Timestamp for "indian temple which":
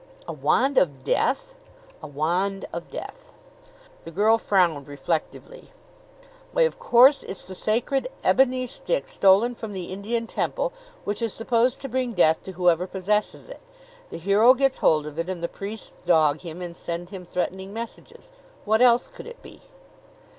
9.93-11.21